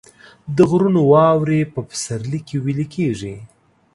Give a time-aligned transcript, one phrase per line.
[0.55, 3.35] د غرونو واورې په پسرلي کې ویلې کیږي